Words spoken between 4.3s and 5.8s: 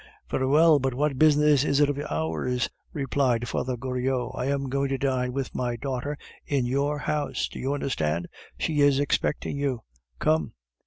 "I am going to dine with my